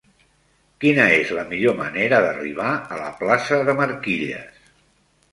[0.83, 4.65] Quina és la millor manera d'arribar a la plaça de Marquilles?